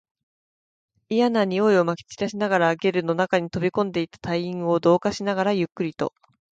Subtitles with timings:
[1.11, 6.11] 嫌な臭いを撒き散らしながら、ゲルの中に飛び込んでいった隊員を同化しながら、ゆっくりと